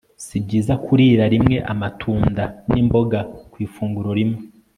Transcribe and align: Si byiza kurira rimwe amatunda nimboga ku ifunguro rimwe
Si 0.25 0.37
byiza 0.45 0.73
kurira 0.85 1.23
rimwe 1.33 1.57
amatunda 1.73 2.43
nimboga 2.71 3.19
ku 3.51 3.57
ifunguro 3.65 4.11
rimwe 4.19 4.39